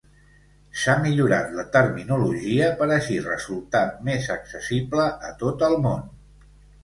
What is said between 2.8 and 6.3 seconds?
així resultar més accessible a tot el món.